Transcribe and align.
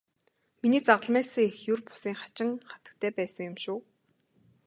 Миний 0.61 0.81
загалмайлсан 0.87 1.43
эх 1.47 1.55
ер 1.73 1.79
бусын 1.87 2.15
хачин 2.21 2.49
хатагтай 2.69 3.11
байсан 3.17 3.43
юм 3.49 3.57
шүү. 3.63 3.79